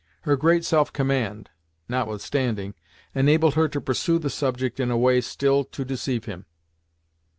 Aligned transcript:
Her 0.21 0.35
great 0.35 0.65
self 0.65 0.91
command, 0.91 1.51
notwithstanding, 1.87 2.73
enabled 3.13 3.53
her 3.53 3.67
to 3.67 3.79
pursue 3.79 4.17
the 4.17 4.31
subject 4.31 4.79
in 4.79 4.89
a 4.89 4.97
way 4.97 5.21
still 5.21 5.63
to 5.63 5.85
deceive 5.85 6.25
him. 6.25 6.47